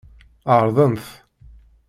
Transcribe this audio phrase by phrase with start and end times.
[0.55, 1.05] Ɛeṛḍent.